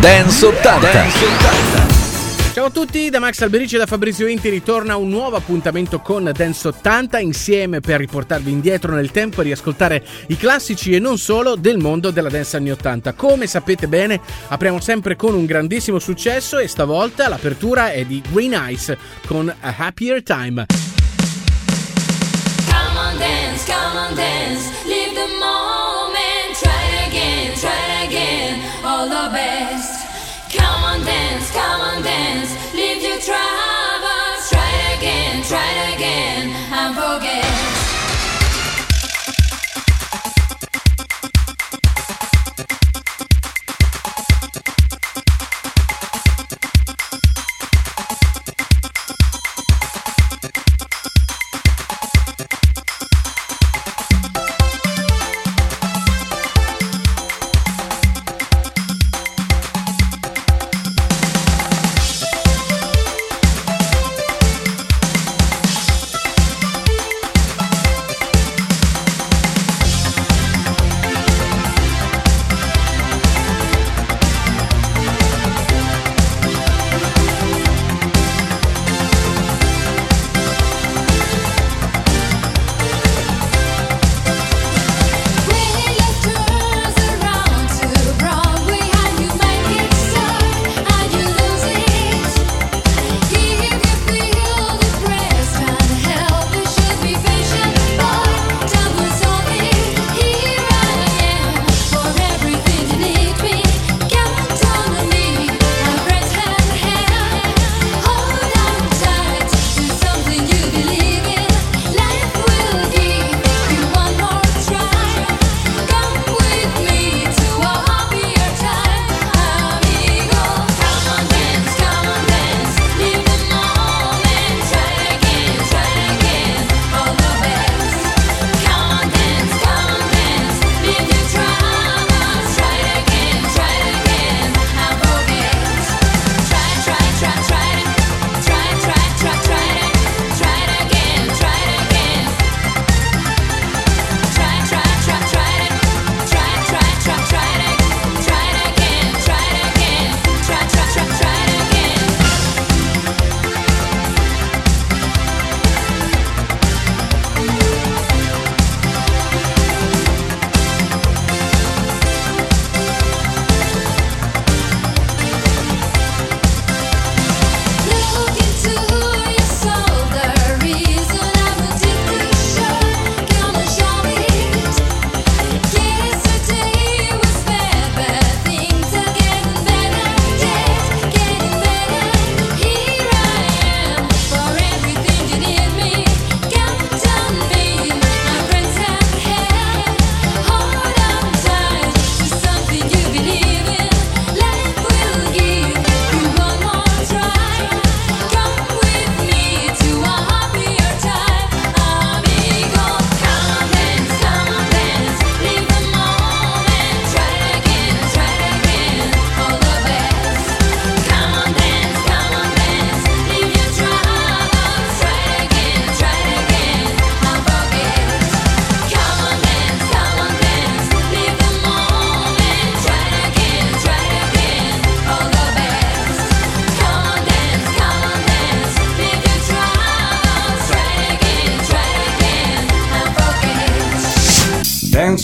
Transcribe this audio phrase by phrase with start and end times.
[0.00, 0.92] Dance 80.
[0.92, 2.52] Dance 80.
[2.54, 6.32] Ciao a tutti, da Max Alberici e da Fabrizio Inti ritorna un nuovo appuntamento con
[6.34, 11.54] Dance 80 insieme per riportarvi indietro nel tempo e riascoltare i classici e non solo
[11.54, 13.12] del mondo della dance anni 80.
[13.12, 14.18] Come sapete bene,
[14.48, 18.96] apriamo sempre con un grandissimo successo e stavolta l'apertura è di Green Ice
[19.26, 20.64] con A Happier Time.
[22.64, 24.39] Come on dance, come on dance,
[35.50, 36.49] trying again.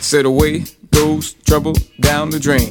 [0.00, 2.68] Said away goes trouble down the drain.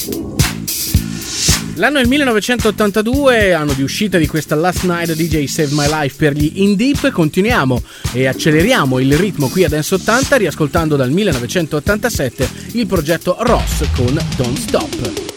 [1.78, 6.16] L'anno è il 1982, anno di uscita di questa Last Night DJ Save My Life
[6.18, 7.12] per gli In Deep.
[7.12, 7.84] Continuiamo
[8.14, 14.20] e acceleriamo il ritmo qui a Dance 80 riascoltando dal 1987 il progetto Ross con
[14.36, 15.37] Don't Stop.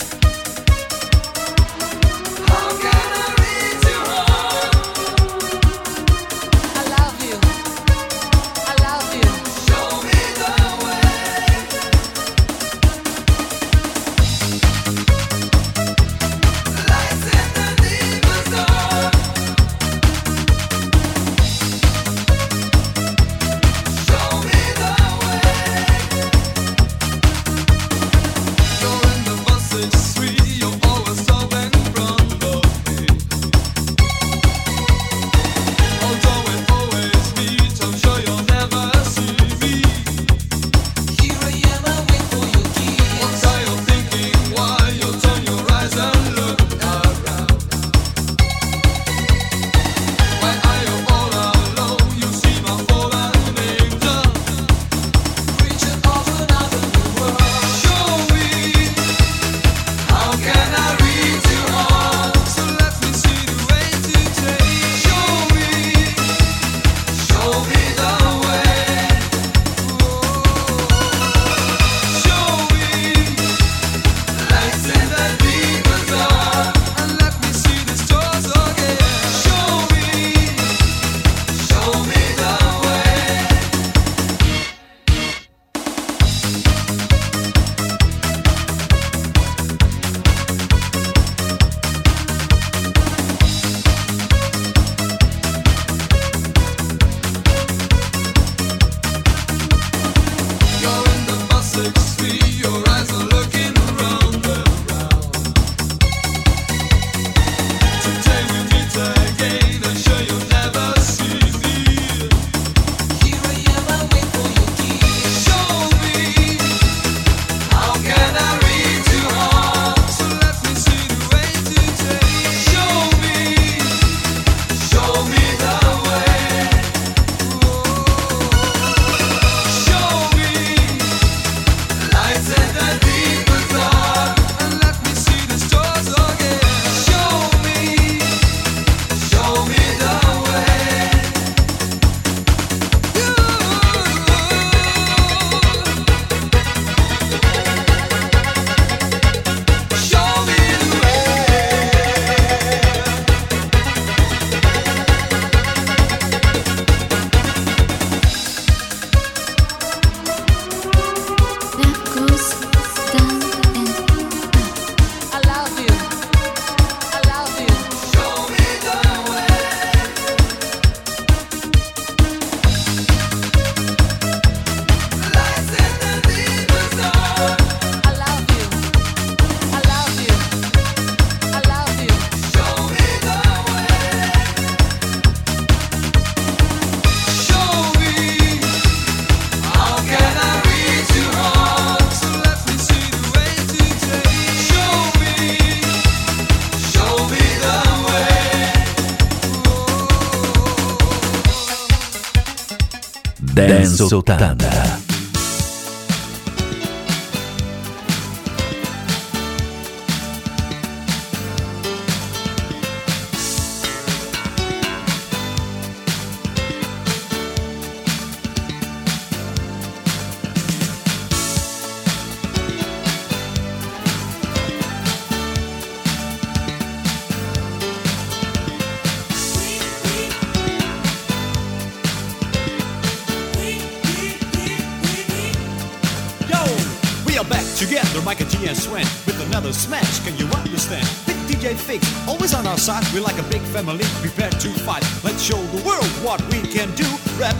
[204.11, 205.00] 80.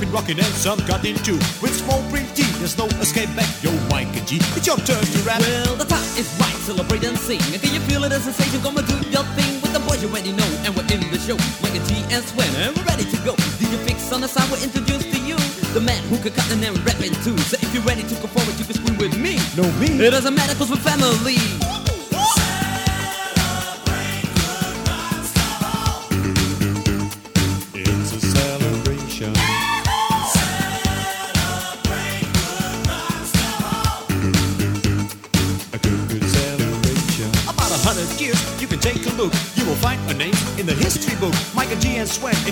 [0.02, 1.34] Rapping, rocking, and some got into.
[1.62, 3.46] With small print T, there's no escape back.
[3.62, 5.40] Yo, Mike and G, it's your turn to rap.
[5.42, 7.38] Well, the time is right, celebrate and sing.
[7.38, 8.62] Can you feel it, a sensation?
[8.62, 10.48] Come and do your thing with the boys you already know.
[10.66, 13.36] And we're in the show, Mike and G and Sven, and we're ready to go.
[13.62, 15.38] Did you Fix on the side, we're introduced to you.
[15.78, 17.38] The man who can cut and then rap it too.
[17.38, 19.38] So if you're ready to go forward, you can scream with me.
[19.54, 20.02] No, me.
[20.02, 21.38] It doesn't matter, cause we're family.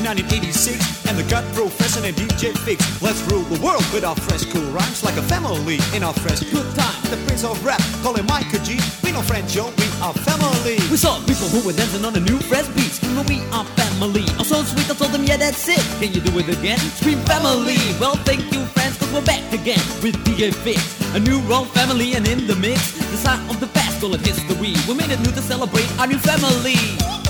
[0.09, 2.81] 1986, and the gut professor and DJ Fix.
[2.99, 6.41] Let's rule the world with our fresh, cool rhymes like a family in our fresh
[6.49, 6.97] good time.
[7.13, 8.81] The prince of rap, call him Micah G.
[9.05, 10.81] We no friend Joe, we are family.
[10.89, 14.25] We saw people who were dancing on the new fresh beats, but we are family.
[14.33, 15.85] I'm so sweet, I told them, yeah, that's it.
[16.01, 16.81] Can you do it again?
[16.97, 17.77] Scream family.
[18.01, 20.81] Well, thank you, friends, cause we're back again with DJ Fix.
[21.13, 24.73] A new role family, and in the mix, the sign of the past, of history.
[24.89, 27.28] We made it new to celebrate our new family.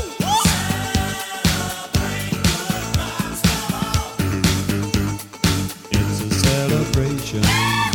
[6.99, 7.88] concentration.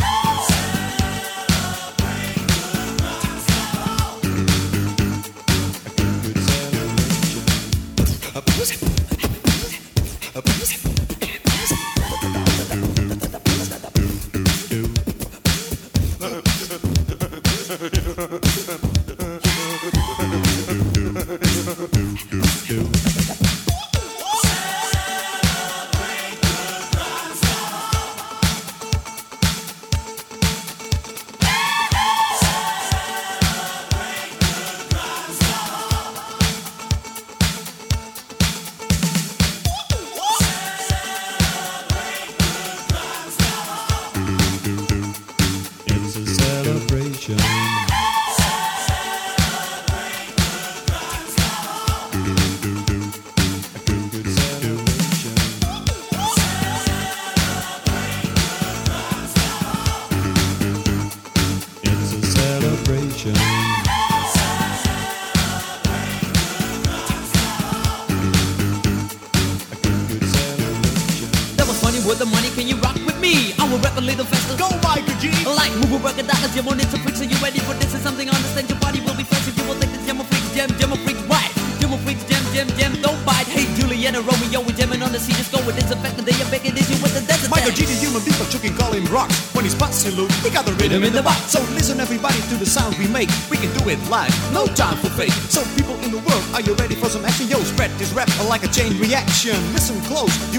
[99.45, 100.54] Listen close.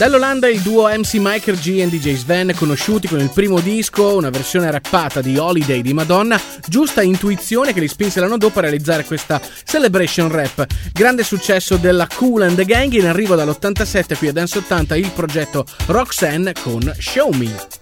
[0.00, 4.30] Dall'Olanda il duo MC Michael G e DJ Sven, conosciuti con il primo disco, una
[4.30, 9.04] versione rappata di Holiday di Madonna, giusta intuizione che li spinse l'anno dopo a realizzare
[9.04, 10.66] questa celebration rap.
[10.94, 15.10] Grande successo della Cool and the Gang in arrivo dall'87 qui a Dance 80 il
[15.10, 17.79] progetto Roxanne con Show Me.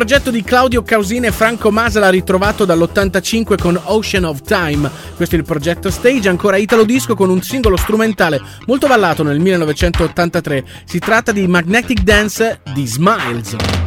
[0.00, 4.90] progetto di Claudio Causine e Franco Masala ritrovato dall'85 con Ocean of Time.
[5.14, 9.38] Questo è il progetto Stage, ancora Italo Disco con un singolo strumentale molto ballato nel
[9.40, 10.64] 1983.
[10.86, 13.79] Si tratta di Magnetic Dance di Smiles.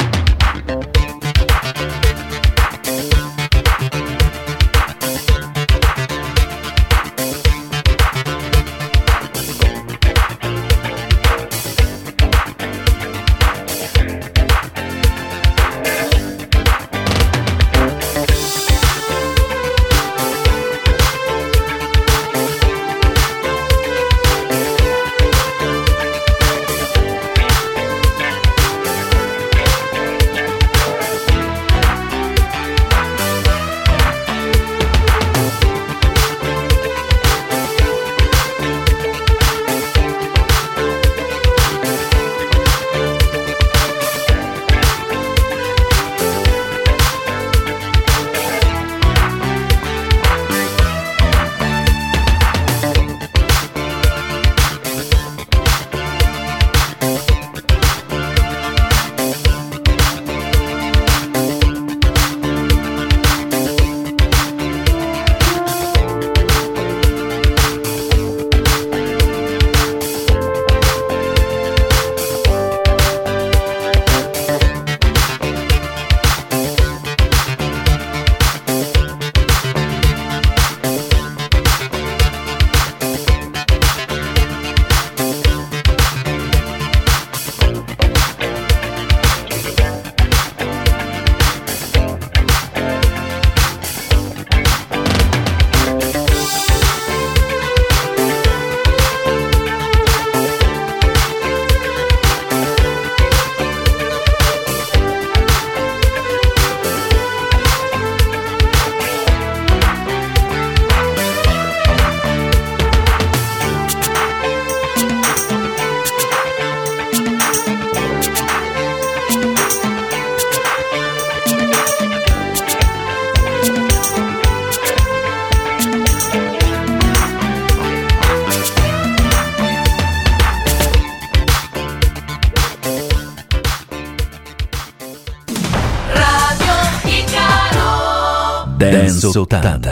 [139.33, 139.82] 就淡。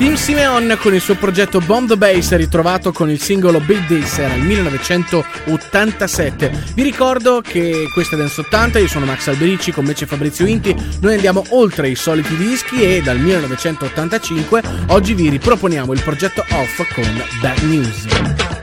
[0.00, 4.16] Tim Simeon con il suo progetto Bomb the Bass ritrovato con il singolo Big This
[4.16, 6.50] era il 1987.
[6.72, 10.46] Vi ricordo che questa è Dance 80, io sono Max Alberici, con me c'è Fabrizio
[10.46, 16.46] Inti, noi andiamo oltre i soliti dischi e dal 1985 oggi vi riproponiamo il progetto
[16.48, 18.59] Off con Bad News.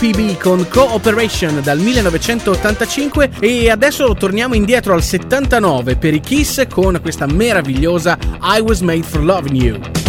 [0.00, 6.98] MPB con Cooperation dal 1985 e adesso torniamo indietro al 79 per i Kiss con
[7.02, 9.99] questa meravigliosa I Was Made for Loving You.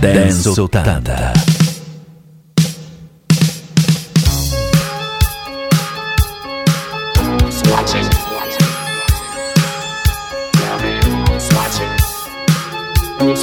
[0.00, 1.48] Dance 80.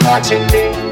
[0.06, 0.85] watching me.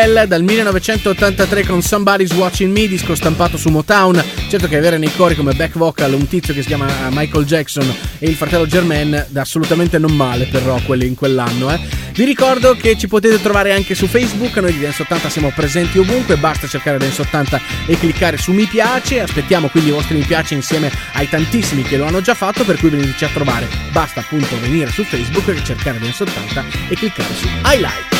[0.00, 4.24] Well dal 1983 con Somebody's Watching Me, disco stampato su Motown.
[4.48, 7.44] Certo che avere nei cori come back vocal un tizio che si chiama eh, Michael
[7.44, 7.84] Jackson
[8.18, 11.70] e il fratello Germain assolutamente non male per Rockwell in quell'anno.
[11.70, 11.78] Eh.
[12.14, 15.98] Vi ricordo che ci potete trovare anche su Facebook, noi di Dance 80 siamo presenti
[15.98, 20.24] ovunque, basta cercare Dance 80 e cliccare su mi piace, aspettiamo quindi i vostri mi
[20.24, 24.20] piace insieme ai tantissimi che lo hanno già fatto, per cui veniteci a trovare, basta
[24.20, 28.19] appunto venire su Facebook, cercare Dance 80 e cliccare su I like.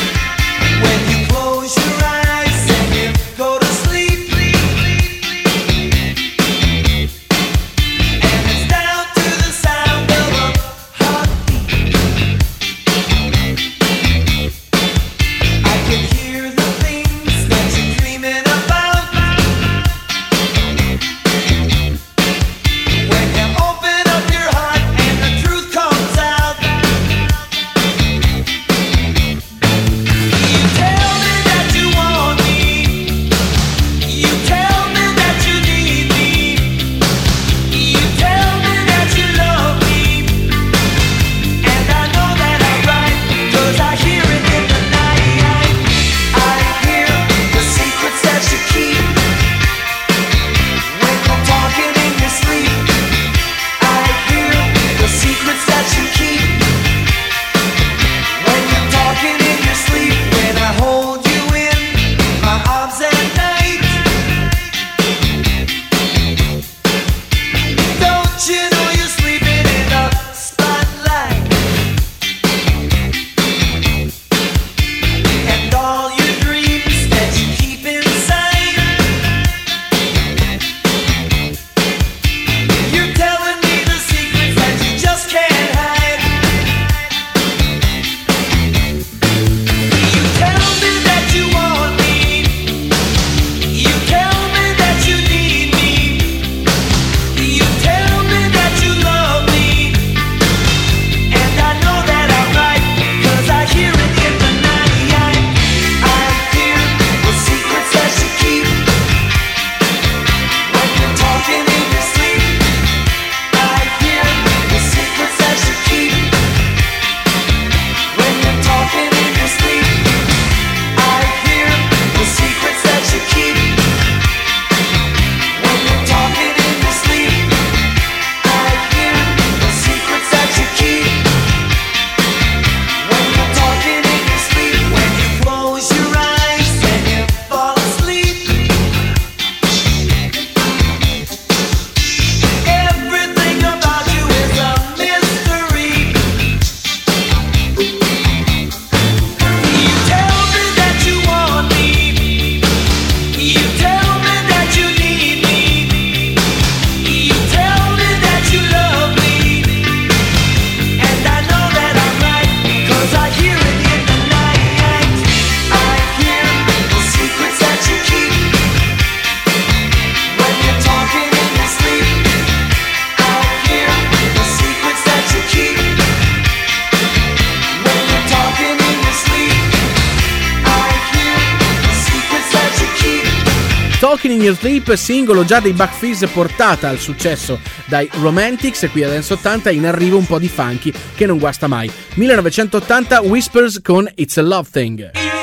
[184.97, 189.87] singolo già dei Buckfizz portata al successo dai Romantics e qui ad Dance 80 in
[189.87, 191.91] arrivo un po' di funky che non guasta mai.
[192.15, 195.40] 1980 Whispers con It's a Love Thing.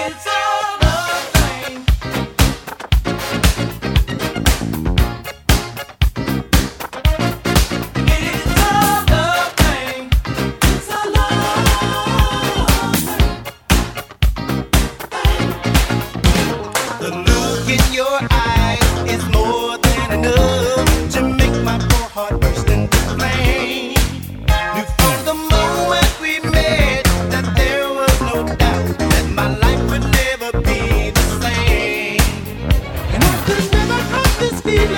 [34.68, 34.97] be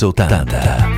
[0.00, 0.97] 80.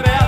[0.00, 0.23] about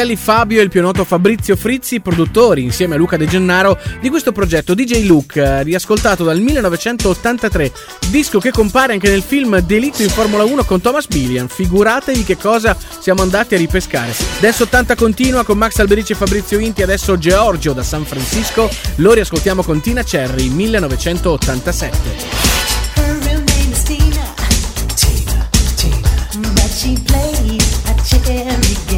[0.00, 4.08] fratelli Fabio e il più noto Fabrizio Frizzi, produttori insieme a Luca De Gennaro di
[4.08, 7.70] questo progetto DJ Luke, eh, riascoltato dal 1983,
[8.08, 11.48] disco che compare anche nel film Delitto in Formula 1 con Thomas Billian.
[11.48, 14.14] Figuratevi che cosa siamo andati a ripescare.
[14.38, 19.12] Adesso 80 continua con Max Alberici e Fabrizio Inti, adesso Giorgio da San Francisco, lo
[19.12, 21.98] riascoltiamo con Tina Cherry 1987.
[26.36, 28.89] Mm, she plays a chicken.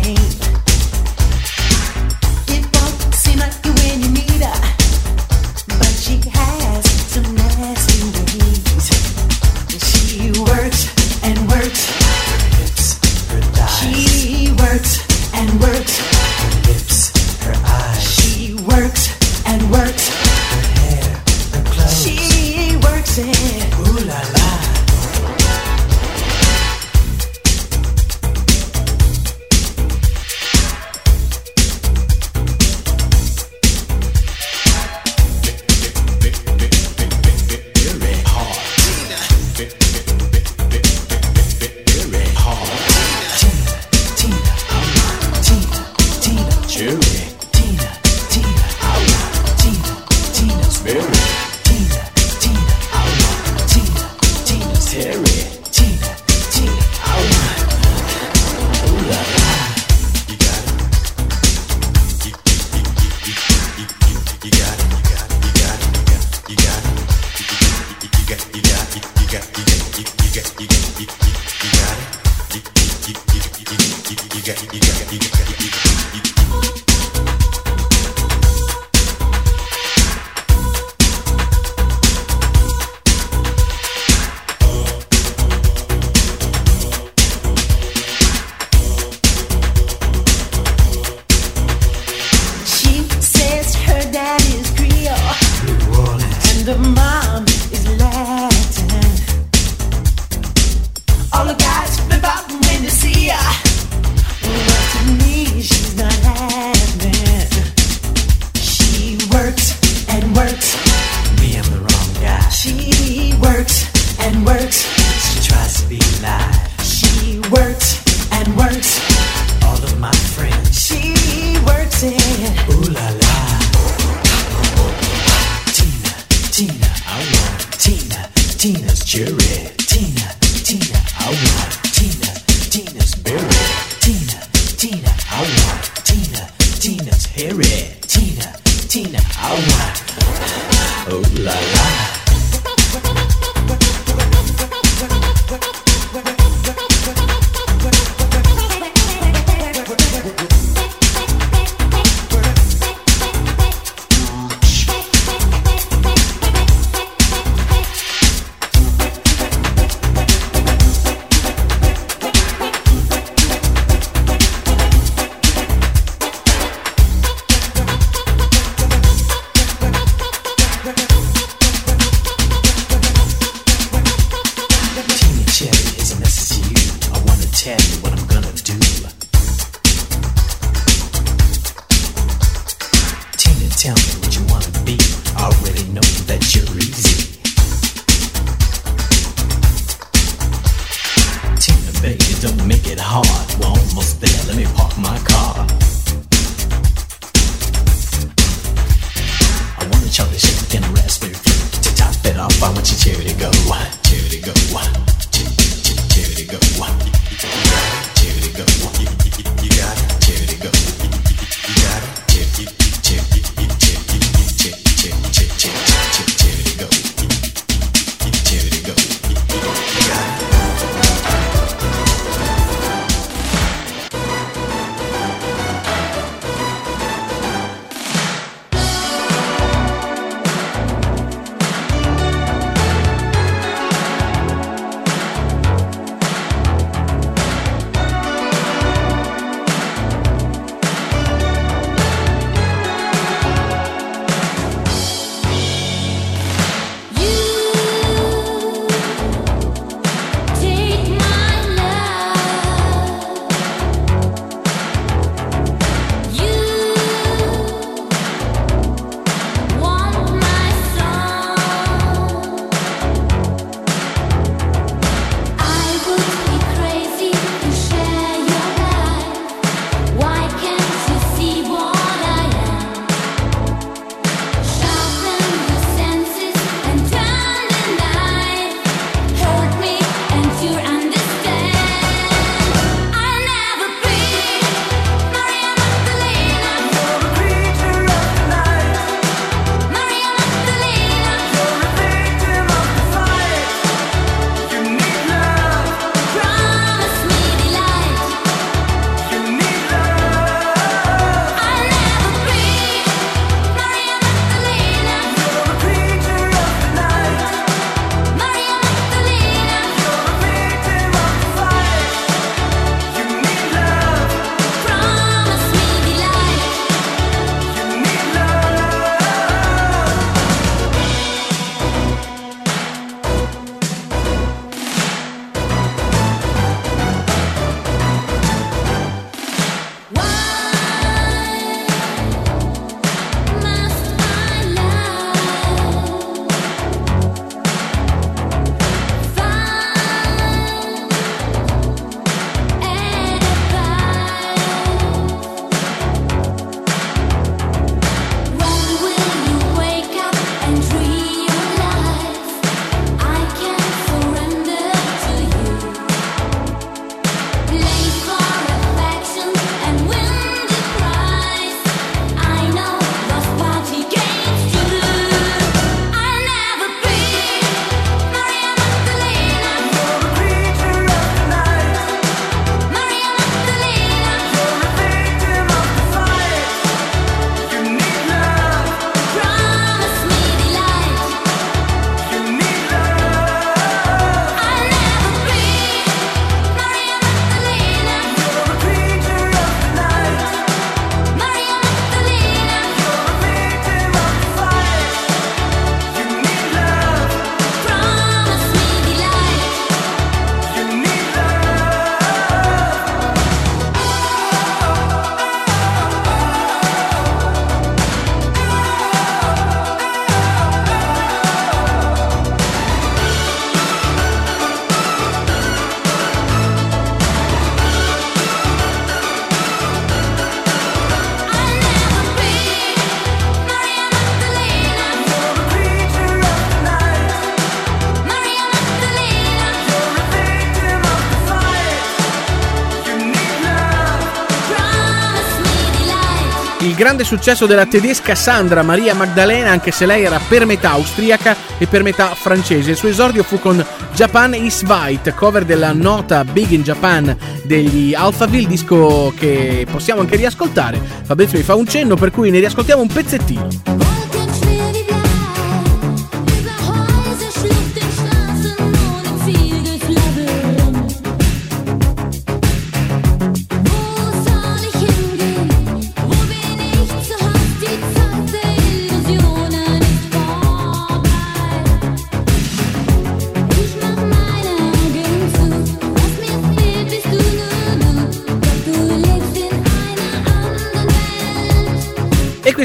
[437.13, 441.87] Grande successo della tedesca Sandra Maria Magdalena, anche se lei era per metà austriaca e
[441.87, 442.93] per metà francese.
[442.93, 443.85] Il suo esordio fu con
[444.15, 450.37] Japan is White, cover della nota Big in Japan degli Alphaville, disco che possiamo anche
[450.37, 450.99] riascoltare.
[451.25, 454.12] Fabrizio mi fa un cenno, per cui ne riascoltiamo un pezzettino.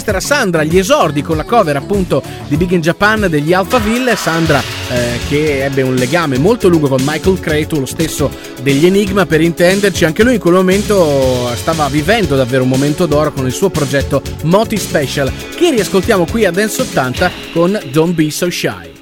[0.08, 4.16] Era Sandra, gli esordi con la cover appunto di Big in Japan degli Alphaville.
[4.16, 8.32] Sandra eh, che ebbe un legame molto lungo con Michael Cretu, lo stesso
[8.62, 10.06] degli Enigma per intenderci.
[10.06, 14.22] Anche lui in quel momento stava vivendo davvero un momento d'oro con il suo progetto
[14.44, 18.97] Moti Special che riascoltiamo qui a Dance 80 con Don't Be So Shy.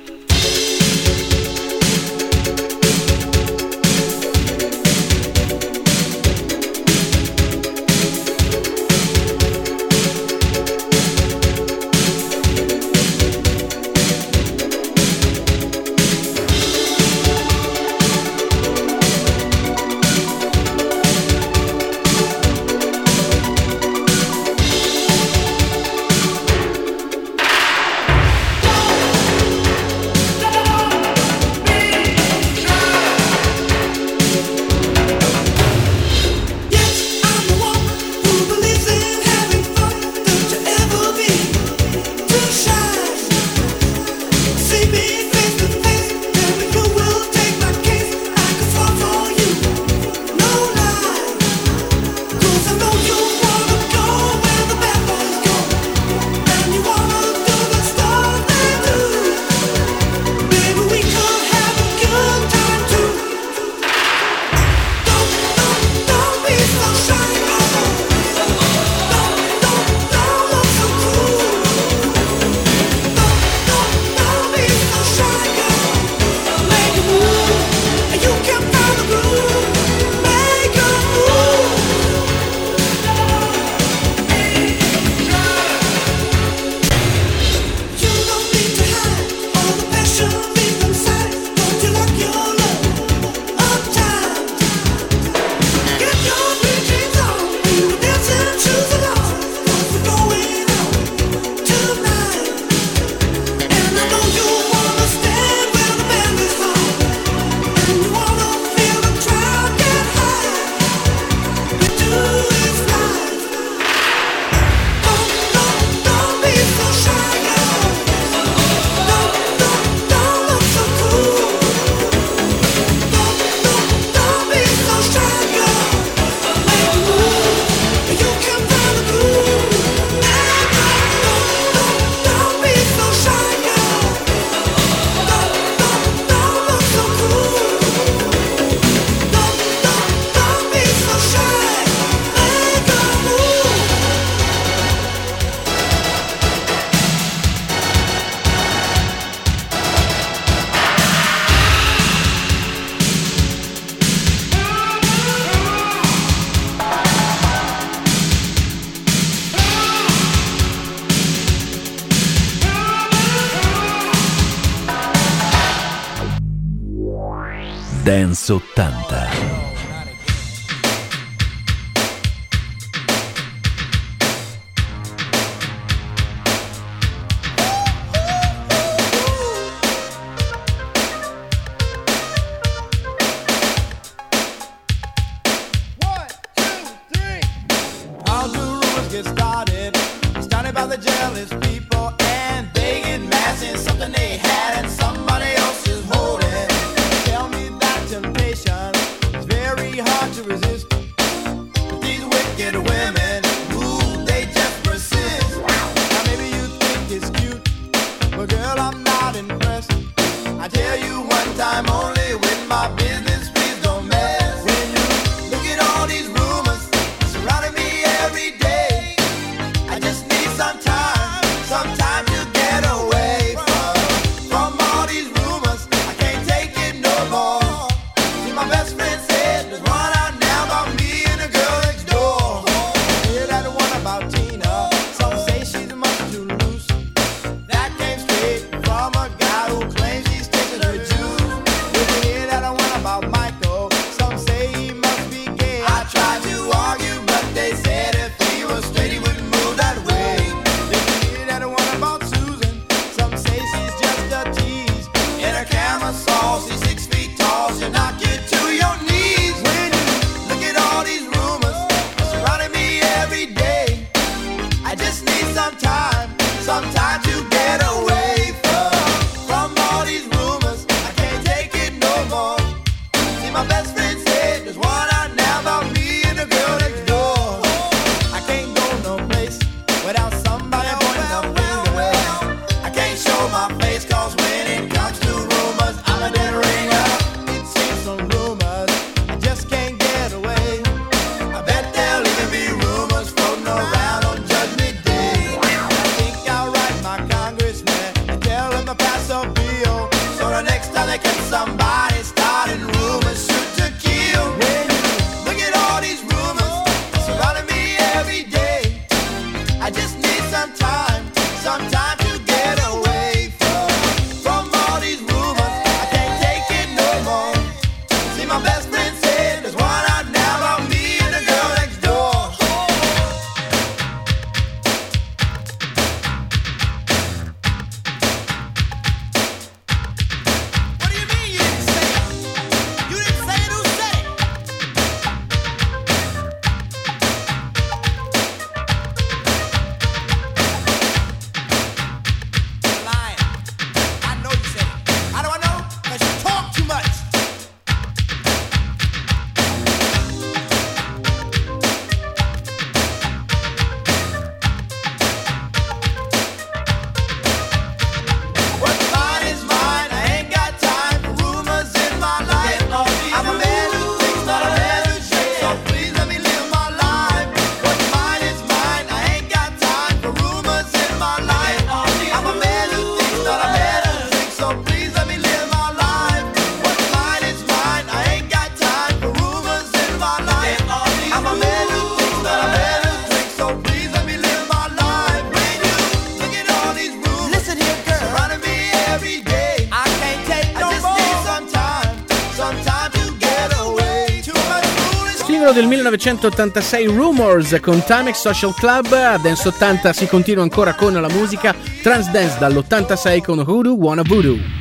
[395.76, 401.28] del 1986 Rumors con Timex Social Club, a Dance 80 si continua ancora con la
[401.28, 404.75] musica, Trans Dance dall'86 con Hoodoo Wanna Voodoo.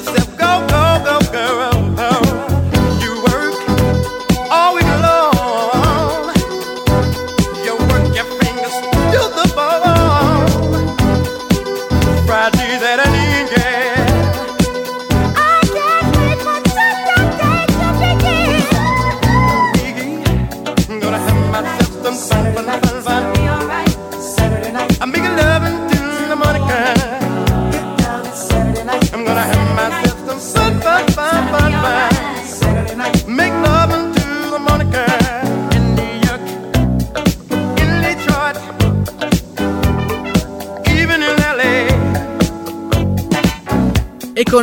[0.00, 0.69] yourself go.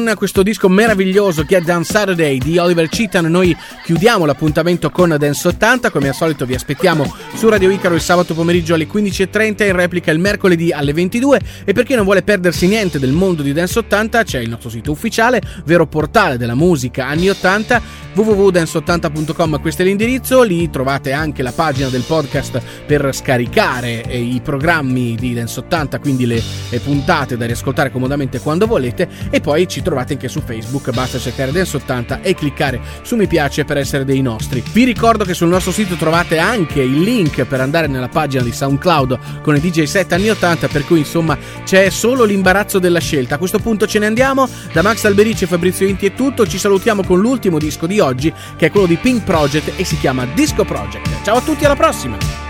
[0.07, 5.47] Con questo disco meraviglioso Get Down Saturday di Oliver Cheatham noi chiudiamo l'appuntamento con Dance
[5.47, 5.91] 80.
[5.91, 10.11] Come al solito vi aspettiamo su Radio Icaro il sabato pomeriggio alle 15.30 in replica
[10.11, 13.79] il mercoledì alle 22 e per chi non vuole perdersi niente del mondo di Dance
[13.79, 17.81] 80 c'è il nostro sito ufficiale, vero portale della musica anni 80
[18.13, 24.39] www.dance80.com questo è l'indirizzo, lì trovate anche la pagina del podcast per scaricare eh, i
[24.41, 26.41] programmi di Dance 80, quindi le
[26.83, 29.07] puntate da riascoltare comodamente quando volete.
[29.29, 33.27] E poi ci trovate anche su Facebook, basta cercare Dance 80 e cliccare su mi
[33.27, 34.63] piace per essere dei nostri.
[34.71, 38.51] Vi ricordo che sul nostro sito trovate anche il link per andare nella pagina di
[38.51, 43.35] SoundCloud con i DJ set anni 80, per cui insomma c'è solo l'imbarazzo della scelta.
[43.35, 46.57] A questo punto ce ne andiamo, da Max Alberici e Fabrizio Inti è tutto, ci
[46.57, 50.25] salutiamo con l'ultimo disco di oggi che è quello di Pink Project e si chiama
[50.33, 51.23] Disco Project.
[51.23, 52.46] Ciao a tutti, alla prossima!